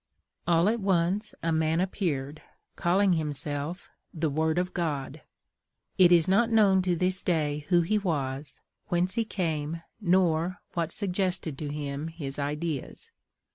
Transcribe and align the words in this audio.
All 0.47 0.67
at 0.67 0.79
once 0.79 1.35
a 1.43 1.51
man 1.51 1.79
appeared, 1.79 2.41
calling 2.75 3.13
himself 3.13 3.87
The 4.11 4.31
Word 4.31 4.57
of 4.57 4.73
God. 4.73 5.21
It 5.99 6.11
is 6.11 6.27
not 6.27 6.49
known 6.49 6.81
to 6.81 6.95
this 6.95 7.21
day 7.21 7.67
who 7.69 7.81
he 7.81 7.99
was, 7.99 8.59
whence 8.87 9.13
he 9.13 9.23
came, 9.23 9.83
nor 9.99 10.57
what 10.73 10.89
suggested 10.91 11.55
to 11.59 11.67
him 11.69 12.07
his 12.07 12.39
ideas. 12.39 13.11